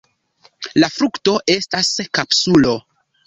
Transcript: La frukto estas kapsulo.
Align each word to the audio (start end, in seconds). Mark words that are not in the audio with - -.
La 0.83 0.89
frukto 0.95 1.35
estas 1.57 1.91
kapsulo. 2.19 2.73